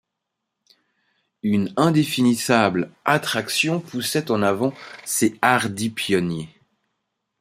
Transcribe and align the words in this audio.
Une 1.43 1.71
indéfinissable 1.77 2.89
attraction 3.05 3.79
poussait 3.79 4.31
en 4.31 4.41
avant 4.41 4.73
ces 5.05 5.37
hardis 5.43 5.91
pionniers. 5.91 6.49